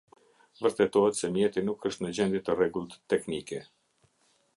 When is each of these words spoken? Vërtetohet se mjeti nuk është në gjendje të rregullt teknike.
Vërtetohet 0.67 1.19
se 1.19 1.29
mjeti 1.35 1.63
nuk 1.67 1.85
është 1.89 2.05
në 2.05 2.11
gjendje 2.21 2.41
të 2.47 2.57
rregullt 2.61 2.97
teknike. 3.15 3.61